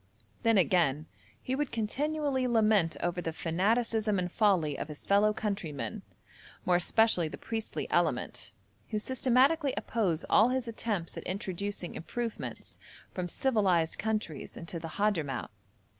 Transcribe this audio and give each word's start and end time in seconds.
Then 0.41 0.57
again, 0.57 1.05
he 1.39 1.53
would 1.55 1.71
continually 1.71 2.47
lament 2.47 2.97
over 3.03 3.21
the 3.21 3.31
fanaticism 3.31 4.17
and 4.17 4.31
folly 4.31 4.75
of 4.75 4.87
his 4.87 5.03
fellow 5.03 5.31
countrymen, 5.31 6.01
more 6.65 6.77
especially 6.77 7.27
the 7.27 7.37
priestly 7.37 7.85
element, 7.91 8.51
who 8.89 8.97
systematically 8.97 9.75
oppose 9.77 10.25
all 10.27 10.49
his 10.49 10.67
attempts 10.67 11.17
at 11.17 11.23
introducing 11.25 11.93
improvements 11.93 12.79
from 13.13 13.27
civilised 13.29 13.99
countries 13.99 14.57
into 14.57 14.79
the 14.79 14.87
Hadhramout. 14.97 15.51